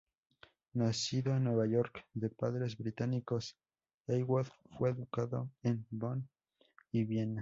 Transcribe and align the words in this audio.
Nacido 0.73 1.35
en 1.37 1.43
Nueva 1.43 1.67
York 1.67 2.07
de 2.15 2.31
padres 2.31 2.75
británicos, 2.75 3.55
Ellwood 4.07 4.47
fue 4.75 4.89
educado 4.89 5.51
en 5.61 5.85
Bonn 5.91 6.27
y 6.91 7.03
Viena. 7.03 7.29